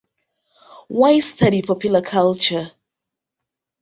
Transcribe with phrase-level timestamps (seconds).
[0.87, 2.71] Why Study Popular Culture?